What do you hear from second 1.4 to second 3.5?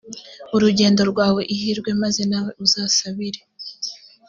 ihirwe maze nawe uzasabire